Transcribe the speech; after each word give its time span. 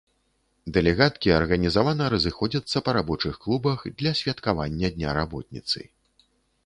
Дэлегаткі 0.75 1.29
арганізавана 1.39 2.07
разыходзяцца 2.15 2.77
па 2.87 2.91
рабочых 2.99 3.39
клубах 3.47 3.79
для 4.03 4.15
святкавання 4.23 4.87
дня 4.97 5.09
работніцы. 5.23 5.79